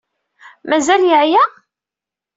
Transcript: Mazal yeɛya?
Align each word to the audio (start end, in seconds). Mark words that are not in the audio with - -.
Mazal 0.69 1.03
yeɛya? 1.09 1.43